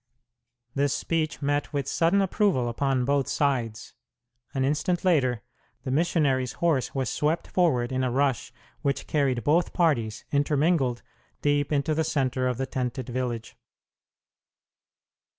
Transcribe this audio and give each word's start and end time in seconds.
This 0.73 0.97
speech 0.97 1.43
met 1.43 1.71
with 1.73 1.87
sudden 1.87 2.23
approval 2.23 2.69
upon 2.69 3.05
both 3.05 3.27
sides. 3.27 3.93
An 4.51 4.65
instant 4.65 5.05
later 5.05 5.43
the 5.83 5.91
missionary's 5.91 6.53
horse 6.53 6.95
was 6.95 7.07
swept 7.07 7.47
forward 7.47 7.91
in 7.91 8.03
a 8.03 8.09
rush 8.09 8.51
which 8.81 9.05
carried 9.05 9.43
both 9.43 9.73
parties, 9.73 10.25
intermingled, 10.31 11.03
deep 11.43 11.71
into 11.71 11.93
the 11.93 12.03
center 12.03 12.47
of 12.47 12.57
the 12.57 12.65
tented 12.65 13.09
village. 13.09 13.55